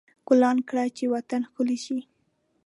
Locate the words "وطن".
1.13-1.41